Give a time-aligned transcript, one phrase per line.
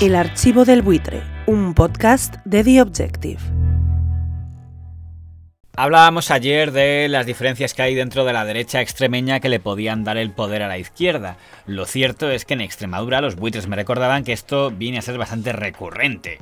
[0.00, 3.38] El archivo del buitre, un podcast de The Objective.
[5.76, 10.02] Hablábamos ayer de las diferencias que hay dentro de la derecha extremeña que le podían
[10.02, 11.36] dar el poder a la izquierda.
[11.66, 15.18] Lo cierto es que en Extremadura los buitres me recordaban que esto viene a ser
[15.18, 16.38] bastante recurrente.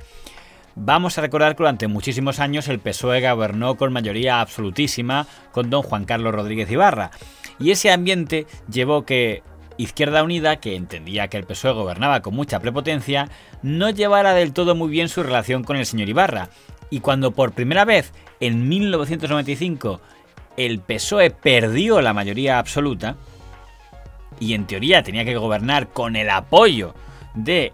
[0.76, 5.82] Vamos a recordar que durante muchísimos años el PSOE gobernó con mayoría absolutísima con don
[5.82, 7.10] Juan Carlos Rodríguez Ibarra.
[7.58, 9.42] Y ese ambiente llevó que
[9.78, 13.30] Izquierda Unida, que entendía que el PSOE gobernaba con mucha prepotencia,
[13.62, 16.50] no llevara del todo muy bien su relación con el señor Ibarra.
[16.90, 20.00] Y cuando por primera vez, en 1995,
[20.56, 23.16] el PSOE perdió la mayoría absoluta,
[24.40, 26.94] y en teoría tenía que gobernar con el apoyo
[27.34, 27.72] de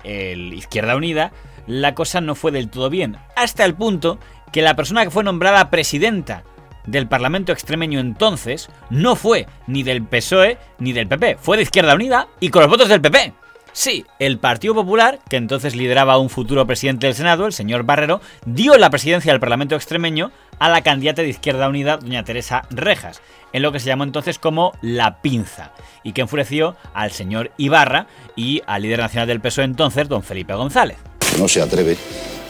[0.54, 1.32] Izquierda Unida,
[1.66, 4.18] la cosa no fue del todo bien, hasta el punto
[4.52, 6.44] que la persona que fue nombrada presidenta
[6.86, 11.94] del Parlamento extremeño entonces no fue ni del PSOE ni del PP, fue de Izquierda
[11.94, 13.32] Unida y con los votos del PP.
[13.72, 17.82] Sí, el Partido Popular, que entonces lideraba a un futuro presidente del Senado, el señor
[17.82, 22.62] Barrero, dio la presidencia del Parlamento extremeño a la candidata de Izquierda Unida, doña Teresa
[22.70, 23.20] Rejas,
[23.52, 25.72] en lo que se llamó entonces como la pinza,
[26.04, 30.54] y que enfureció al señor Ibarra y al líder nacional del PSOE entonces, don Felipe
[30.54, 30.98] González.
[31.40, 31.96] No se atreve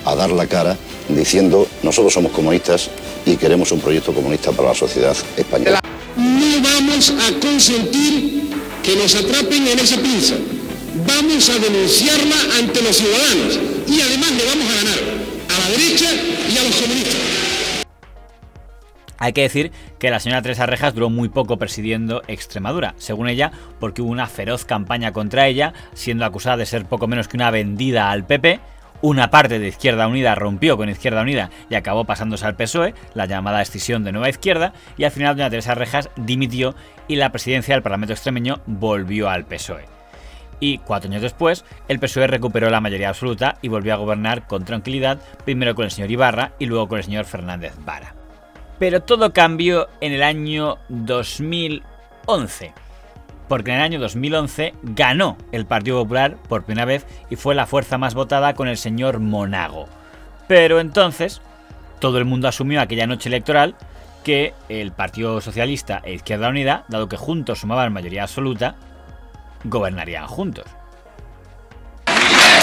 [0.05, 0.77] a dar la cara
[1.09, 2.91] diciendo nosotros somos comunistas
[3.27, 5.81] y queremos un proyecto comunista para la sociedad española.
[6.17, 8.51] No vamos a consentir
[8.83, 10.35] que nos atrapen en esa pinza.
[11.07, 14.99] Vamos a denunciarla ante los ciudadanos y además le vamos a ganar
[15.49, 16.07] a la derecha
[16.53, 17.35] y a los comunistas.
[19.19, 23.53] Hay que decir que la señora Teresa Rejas duró muy poco presidiendo Extremadura, según ella,
[23.81, 27.51] porque hubo una feroz campaña contra ella, siendo acusada de ser poco menos que una
[27.51, 28.61] vendida al PP,
[29.05, 33.27] una parte de Izquierda Unida rompió con Izquierda Unida y acabó pasándose al PSOE, la
[33.27, 36.75] llamada escisión de Nueva Izquierda, y al final doña Teresa Rejas dimitió
[37.07, 39.85] y la presidencia del Parlamento extremeño volvió al PSOE.
[40.59, 44.65] Y cuatro años después, el PSOE recuperó la mayoría absoluta y volvió a gobernar con
[44.65, 48.15] tranquilidad, primero con el señor Ibarra y luego con el señor Fernández Vara.
[48.79, 52.73] Pero todo cambió en el año 2011
[53.49, 57.67] porque en el año 2011 ganó el Partido Popular por primera vez y fue la
[57.67, 59.89] fuerza más votada con el señor Monago.
[60.49, 61.41] Pero entonces
[62.01, 63.77] todo el mundo asumió aquella noche electoral
[64.25, 68.75] que el Partido Socialista e Izquierda Unida, dado que juntos sumaban mayoría absoluta,
[69.65, 70.65] gobernarían juntos.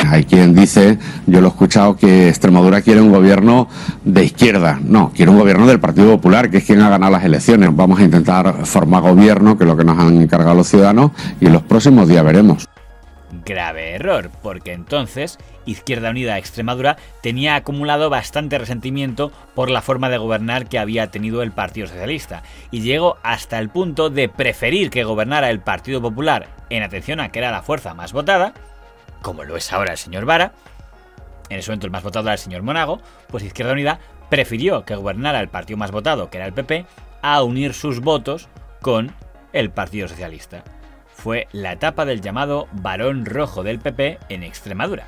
[0.07, 0.97] Hay quien dice,
[1.27, 3.67] yo lo he escuchado, que Extremadura quiere un gobierno
[4.03, 4.79] de izquierda.
[4.83, 7.69] No, quiere un gobierno del Partido Popular, que es quien ha ganado las elecciones.
[7.73, 11.45] Vamos a intentar formar gobierno, que es lo que nos han encargado los ciudadanos, y
[11.45, 12.67] en los próximos días veremos.
[13.45, 20.17] Grave error, porque entonces Izquierda Unida Extremadura tenía acumulado bastante resentimiento por la forma de
[20.17, 25.05] gobernar que había tenido el Partido Socialista, y llegó hasta el punto de preferir que
[25.05, 28.53] gobernara el Partido Popular en atención a que era la fuerza más votada,
[29.21, 30.53] como lo es ahora el señor Vara,
[31.49, 33.99] en ese momento el más votado era el señor Monago, pues Izquierda Unida
[34.29, 36.85] prefirió que gobernara el partido más votado, que era el PP,
[37.21, 38.47] a unir sus votos
[38.81, 39.13] con
[39.51, 40.63] el Partido Socialista.
[41.13, 45.07] Fue la etapa del llamado varón rojo del PP en Extremadura.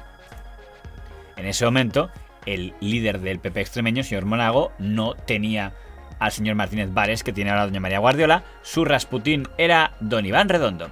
[1.37, 2.11] En ese momento,
[2.45, 5.73] el líder del PP extremeño, señor Monago, no tenía
[6.19, 10.49] al señor Martínez Vares, que tiene ahora doña María Guardiola, su Rasputín era don Iván
[10.49, 10.89] Redondo.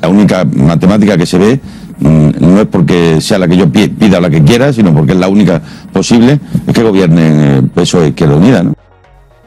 [0.00, 1.60] La única matemática que se ve
[1.98, 5.18] mm, no es porque sea la que yo pida la que quiera, sino porque es
[5.18, 5.60] la única
[5.92, 8.64] posible, es que gobierne el PSOE Izquierda Unida.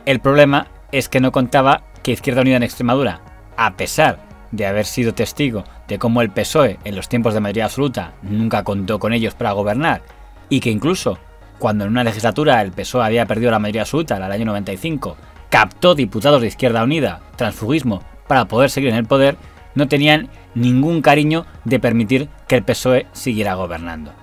[0.06, 3.22] El problema es que no contaba que Izquierda Unida en Extremadura,
[3.58, 4.20] a pesar
[4.52, 8.64] de haber sido testigo de cómo el PSOE en los tiempos de mayoría absoluta nunca
[8.64, 10.04] contó con ellos para gobernar,
[10.50, 11.18] y que incluso
[11.58, 15.16] cuando en una legislatura el PSOE había perdido la mayoría absoluta, en el año 95,
[15.50, 19.38] captó diputados de Izquierda Unida, transfugismo, para poder seguir en el poder,
[19.76, 24.14] no tenían ningún cariño de permitir que el PSOE siguiera gobernando.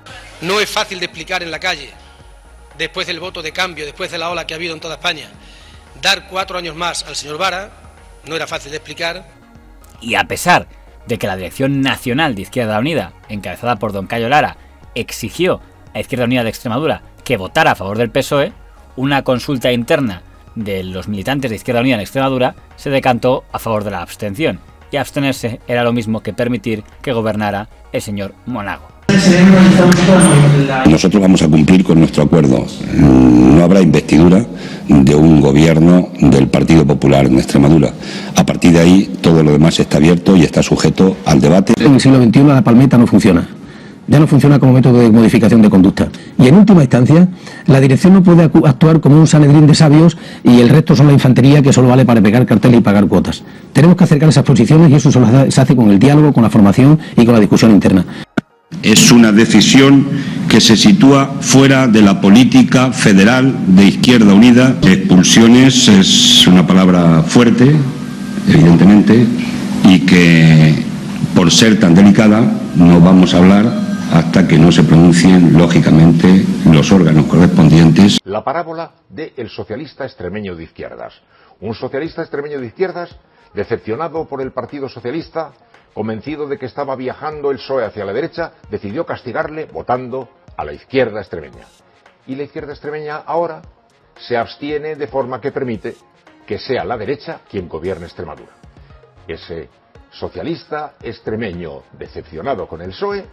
[0.40, 1.90] No es fácil de explicar en la calle,
[2.78, 5.28] después del voto de cambio, después de la ola que ha habido en toda España,
[6.00, 7.70] dar cuatro años más al señor Vara,
[8.26, 9.26] no era fácil de explicar.
[10.00, 10.66] Y a pesar
[11.06, 14.56] de que la Dirección Nacional de Izquierda Unida, encabezada por don Cayo Lara,
[14.94, 15.60] exigió
[15.94, 18.52] a Izquierda Unida de Extremadura que votara a favor del PSOE,
[18.96, 20.22] una consulta interna
[20.54, 24.60] de los militantes de Izquierda Unida en Extremadura se decantó a favor de la abstención
[24.90, 28.88] y abstenerse era lo mismo que permitir que gobernara el señor Monago.
[30.88, 32.64] Nosotros vamos a cumplir con nuestro acuerdo.
[32.94, 34.46] No habrá investidura
[34.88, 37.92] de un gobierno del Partido Popular en Extremadura.
[38.36, 41.74] A partir de ahí, todo lo demás está abierto y está sujeto al debate.
[41.78, 43.59] En el siglo XXI la palmeta no funciona
[44.10, 46.08] ya no funciona como método de modificación de conducta.
[46.36, 47.28] Y en última instancia,
[47.66, 51.12] la dirección no puede actuar como un sanedrín de sabios y el resto son la
[51.12, 53.44] infantería que solo vale para pegar carteles y pagar cuotas.
[53.72, 56.98] Tenemos que acercar esas posiciones y eso se hace con el diálogo, con la formación
[57.16, 58.04] y con la discusión interna.
[58.82, 60.06] es una decisión
[60.48, 64.76] que se sitúa fuera de la política federal de Izquierda Unida.
[64.82, 67.70] Expulsiones es una palabra fuerte,
[68.48, 69.24] evidentemente,
[69.84, 70.74] y que
[71.34, 72.40] por ser tan delicada
[72.74, 78.18] no vamos a hablar hasta que no se pronuncien, lógicamente, los órganos correspondientes.
[78.24, 81.14] La parábola del socialista extremeño de izquierdas.
[81.60, 83.16] Un socialista extremeño de izquierdas,
[83.54, 85.52] decepcionado por el Partido Socialista,
[85.94, 90.72] convencido de que estaba viajando el PSOE hacia la derecha, decidió castigarle votando a la
[90.72, 91.66] izquierda extremeña.
[92.26, 93.62] Y la izquierda extremeña ahora
[94.18, 95.94] se abstiene de forma que permite
[96.46, 98.50] que sea la derecha quien gobierne Extremadura.
[99.28, 99.68] Ese
[100.10, 103.24] socialista extremeño decepcionado con el PSOE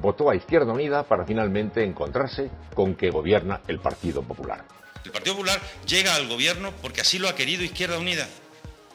[0.00, 4.64] votó a Izquierda Unida para finalmente encontrarse con que gobierna el Partido Popular.
[5.04, 8.28] El Partido Popular llega al gobierno porque así lo ha querido Izquierda Unida.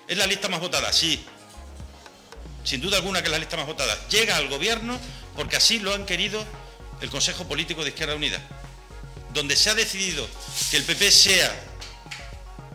[0.08, 1.26] Es la lista más votada, sí.
[2.64, 3.98] Sin duda alguna que es la lista más votada.
[4.10, 5.00] Llega al gobierno
[5.36, 6.44] porque así lo han querido
[7.02, 8.40] el Consejo Político de Izquierda Unida.
[9.34, 10.28] Donde se ha decidido
[10.70, 11.56] que el PP sea,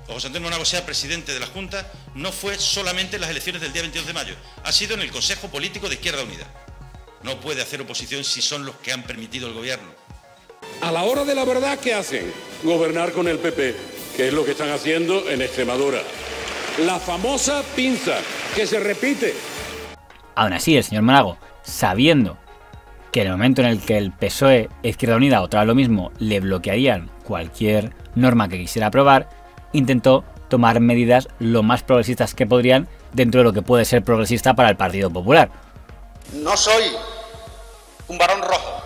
[0.09, 3.61] o José Antonio Monago sea presidente de la Junta, no fue solamente en las elecciones
[3.61, 4.35] del día 22 de mayo,
[4.65, 6.66] ha sido en el Consejo Político de Izquierda Unida.
[7.27, 9.89] No puede hacer oposición si son los que han permitido el gobierno.
[10.81, 12.33] A la hora de la verdad, ¿qué hacen?
[12.63, 13.75] Gobernar con el PP,
[14.17, 15.99] que es lo que están haciendo en Extremadura.
[16.87, 18.15] La famosa pinza,
[18.55, 19.35] que se repite.
[20.37, 22.39] Aún así, el señor Monago, sabiendo
[23.11, 26.39] que en el momento en el que el PSOE Izquierda Unida otra lo mismo le
[26.39, 29.29] bloquearían cualquier norma que quisiera aprobar,
[29.73, 34.55] intentó tomar medidas lo más progresistas que podrían dentro de lo que puede ser progresista
[34.55, 35.51] para el Partido Popular.
[36.35, 36.85] No soy
[38.09, 38.83] un varón rojo.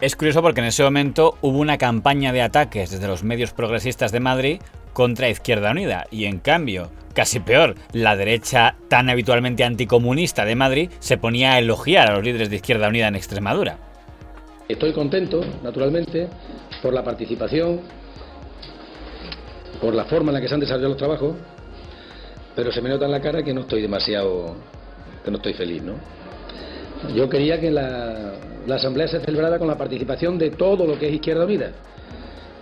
[0.00, 4.12] Es curioso porque en ese momento hubo una campaña de ataques desde los medios progresistas
[4.12, 4.60] de Madrid
[4.92, 10.90] contra Izquierda Unida y en cambio, casi peor, la derecha tan habitualmente anticomunista de Madrid
[10.98, 13.78] se ponía a elogiar a los líderes de Izquierda Unida en Extremadura.
[14.68, 16.28] Estoy contento, naturalmente,
[16.82, 17.80] por la participación,
[19.80, 21.36] por la forma en la que se han desarrollado los trabajos,
[22.54, 24.56] pero se me nota en la cara que no estoy demasiado,
[25.24, 25.94] que no estoy feliz, ¿no?
[27.14, 28.32] Yo quería que la,
[28.66, 31.72] la asamblea se celebrara con la participación de todo lo que es Izquierda Unida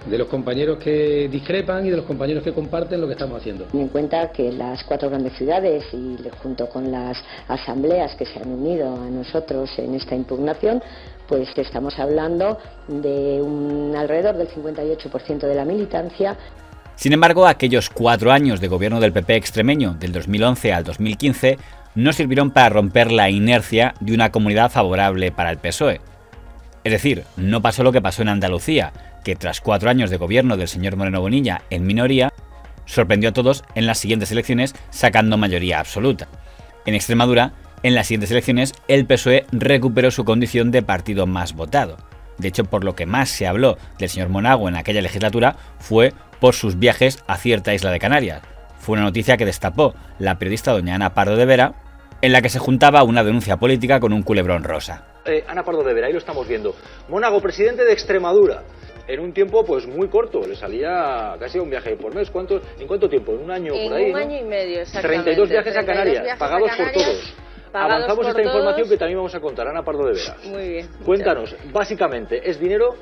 [0.06, 3.64] de los compañeros que discrepan y de los compañeros que comparten lo que estamos haciendo.
[3.64, 7.16] Ten en cuenta que las cuatro grandes ciudades y junto con las
[7.48, 10.82] asambleas que se han unido a nosotros en esta impugnación,
[11.26, 12.58] pues estamos hablando
[12.88, 16.36] de un alrededor del 58% de la militancia.
[16.96, 21.58] Sin embargo, aquellos cuatro años de gobierno del PP extremeño, del 2011 al 2015,
[21.94, 26.00] no sirvieron para romper la inercia de una comunidad favorable para el PSOE.
[26.84, 28.92] Es decir, no pasó lo que pasó en Andalucía,
[29.24, 32.32] que tras cuatro años de gobierno del señor Moreno Bonilla en minoría,
[32.84, 36.28] sorprendió a todos en las siguientes elecciones sacando mayoría absoluta.
[36.84, 37.52] En Extremadura,
[37.82, 41.96] en las siguientes elecciones, el PSOE recuperó su condición de partido más votado.
[42.38, 46.12] De hecho, por lo que más se habló del señor Monago en aquella legislatura fue
[46.40, 48.42] por sus viajes a cierta isla de Canarias.
[48.78, 51.74] Fue una noticia que destapó la periodista doña Ana Pardo de Vera,
[52.24, 55.04] en la que se juntaba una denuncia política con un culebrón rosa.
[55.26, 56.74] Eh, Ana Pardo de Vera, ahí lo estamos viendo.
[57.10, 58.62] Monago, presidente de Extremadura
[59.06, 62.30] en un tiempo pues muy corto, le salía casi un viaje por mes.
[62.30, 63.32] ¿Cuánto, ¿En cuánto tiempo?
[63.32, 64.10] ¿En un año en por ahí?
[64.10, 65.34] un año y medio, exactamente.
[65.34, 67.34] 32 viajes a Canarias, pagados por todos.
[67.74, 70.36] Avanzamos esta información que también vamos a contar, Ana Pardo de Vera.
[70.44, 70.88] Muy bien.
[71.04, 72.94] Cuéntanos, básicamente, ¿es dinero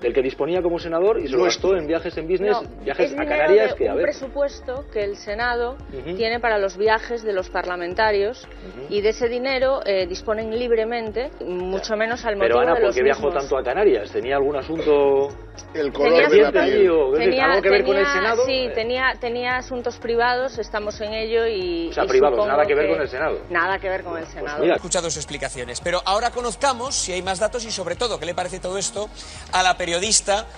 [0.00, 3.12] del que disponía como senador y se lo gastó en viajes en business, no, viajes
[3.12, 4.04] es a Canarias, de que a un ver.
[4.06, 6.16] presupuesto que el Senado Uh -huh.
[6.16, 8.86] tiene para los viajes de los parlamentarios uh -huh.
[8.90, 11.96] y de ese dinero eh, disponen libremente, mucho ya.
[11.96, 13.40] menos al motivo Pero Ana, de ¿por qué viajó mismos.
[13.42, 14.10] tanto a Canarias?
[14.10, 15.28] ¿Tenía algún asunto
[15.74, 18.44] el tenía, de la allí, o, tenía, algo que ver tenía, con el Senado?
[18.44, 21.88] Sí, Eh, tenía, tenía asuntos privados, estamos en ello y.
[21.88, 23.38] o sea, y privados, nada que ver con el Senado.
[23.50, 24.60] Nada que ver con el Pues Senado.
[24.60, 24.74] mira.
[24.74, 28.26] He escuchado sus explicaciones, pero ahora conozcamos si hay más datos y sobre todo qué
[28.26, 29.08] le parece todo esto
[29.52, 30.48] a la periodista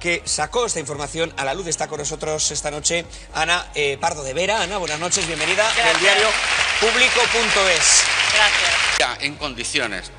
[0.00, 1.68] que sacó esta información a la luz.
[1.68, 4.60] Está con nosotros esta noche Ana eh, Pardo de Vera.
[4.60, 5.92] Ana, buenas noches, bienvenida Gracias.
[5.92, 6.26] del diario
[6.80, 8.02] público.es.
[8.34, 8.98] Gracias.
[8.98, 10.10] Ya en condiciones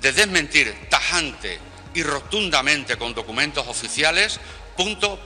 [0.00, 1.60] de desmentir tajante
[1.94, 4.40] y rotundamente con documentos oficiales
[4.76, 5.20] punto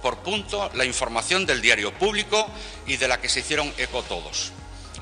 [0.00, 2.48] por punto la información del diario público
[2.86, 4.52] y de la que se hicieron eco todos.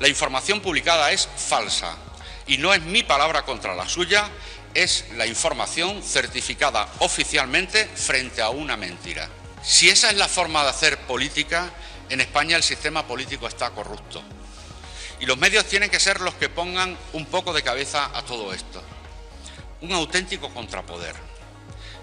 [0.01, 1.95] La información publicada es falsa
[2.45, 4.27] y no es mi palabra contra la suya,
[4.73, 9.29] es la información certificada oficialmente frente a una mentira.
[9.63, 11.71] Si esa es la forma de hacer política,
[12.09, 14.21] en España el sistema político está corrupto.
[15.19, 18.53] Y los medios tienen que ser los que pongan un poco de cabeza a todo
[18.53, 18.81] esto.
[19.81, 21.15] Un auténtico contrapoder.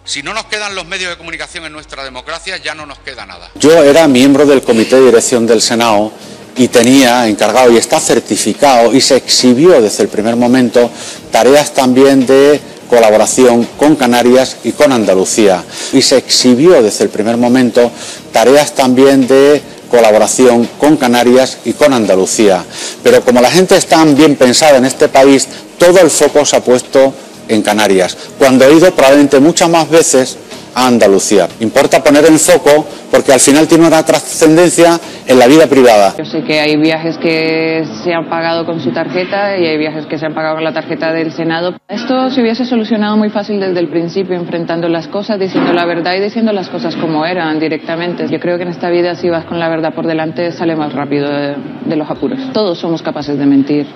[0.04, 3.26] Si no nos quedan los medios de comunicación en nuestra democracia, ya no nos queda
[3.26, 3.50] nada.
[3.56, 6.12] Yo era miembro del comité de dirección del Senado
[6.58, 10.90] y tenía encargado y está certificado y se exhibió desde el primer momento
[11.30, 12.60] tareas también de
[12.90, 15.62] colaboración con Canarias y con Andalucía.
[15.92, 17.90] Y se exhibió desde el primer momento
[18.32, 22.64] tareas también de colaboración con Canarias y con Andalucía.
[23.02, 25.46] Pero como la gente está bien pensada en este país,
[25.78, 27.14] todo el foco se ha puesto
[27.48, 30.36] en Canarias, cuando he ido probablemente muchas más veces
[30.78, 31.48] a Andalucía.
[31.60, 36.14] Importa poner en foco porque al final tiene una trascendencia en la vida privada.
[36.16, 40.06] Yo sé que hay viajes que se han pagado con su tarjeta y hay viajes
[40.06, 41.74] que se han pagado con la tarjeta del Senado.
[41.88, 46.14] Esto se hubiese solucionado muy fácil desde el principio, enfrentando las cosas, diciendo la verdad
[46.14, 48.28] y diciendo las cosas como eran directamente.
[48.28, 50.92] Yo creo que en esta vida si vas con la verdad por delante sale más
[50.92, 51.56] rápido de,
[51.86, 52.38] de los apuros.
[52.52, 53.86] Todos somos capaces de mentir.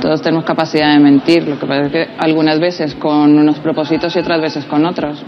[0.00, 4.14] Todos tenemos capacidad de mentir, lo que pasa es que algunas veces con unos propósitos
[4.14, 5.24] y otras veces con otros.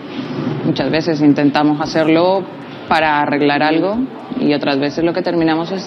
[0.68, 2.46] Muchas veces intentamos hacerlo
[2.90, 3.96] para arreglar algo
[4.38, 5.82] y otras veces lo que terminamos es...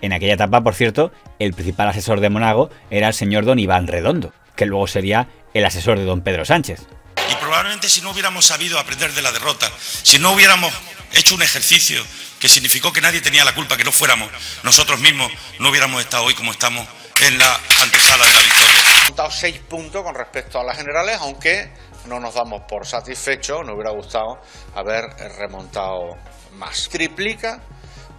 [0.00, 1.10] En aquella etapa, por cierto,
[1.40, 5.64] el principal asesor de Monago era el señor don Iván Redondo, que luego sería el
[5.64, 6.86] asesor de don Pedro Sánchez.
[7.28, 10.72] Y probablemente si no hubiéramos sabido aprender de la derrota, si no hubiéramos
[11.12, 12.00] hecho un ejercicio
[12.38, 14.30] que significó que nadie tenía la culpa, que no fuéramos
[14.62, 16.86] nosotros mismos, no hubiéramos estado hoy como estamos
[17.22, 18.85] en la antesala de la victoria.
[19.06, 21.70] Contado seis puntos con respecto a las generales, aunque
[22.08, 24.38] no nos damos por satisfechos, nos hubiera gustado
[24.74, 25.04] haber
[25.38, 26.16] remontado
[26.58, 26.88] más.
[26.88, 27.60] Triplica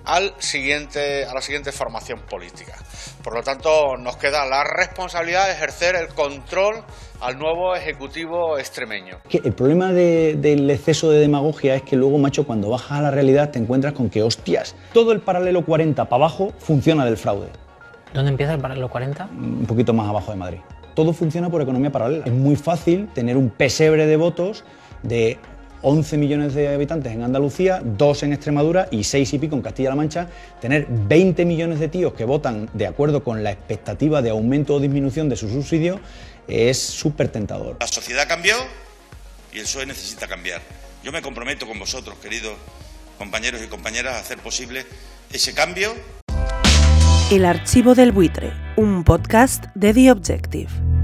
[0.06, 2.76] al siguiente, a la siguiente formación política.
[3.22, 6.86] Por lo tanto, nos queda la responsabilidad de ejercer el control
[7.20, 9.18] al nuevo Ejecutivo extremeño.
[9.30, 13.12] el problema de, del exceso de demagogia es que luego, macho, cuando bajas a la
[13.12, 17.50] realidad te encuentras con que, hostias, todo el paralelo 40 para abajo funciona del fraude.
[18.14, 19.26] ¿Dónde empieza el paralelo 40?
[19.26, 20.60] Un poquito más abajo de Madrid.
[20.98, 22.26] Todo funciona por economía paralela.
[22.26, 24.64] Es muy fácil tener un pesebre de votos
[25.04, 25.38] de
[25.84, 29.94] 11 millones de habitantes en Andalucía, 2 en Extremadura y 6 y pico en Castilla-La
[29.94, 30.28] Mancha,
[30.60, 34.80] tener 20 millones de tíos que votan de acuerdo con la expectativa de aumento o
[34.80, 36.00] disminución de su subsidio
[36.48, 37.78] es súper tentador.
[37.80, 38.56] La sociedad cambió
[39.54, 40.62] y el PSOE necesita cambiar.
[41.04, 42.56] Yo me comprometo con vosotros, queridos
[43.20, 44.84] compañeros y compañeras, a hacer posible
[45.32, 45.94] ese cambio.
[47.30, 50.97] El archivo del buitre, un podcast de The Objective.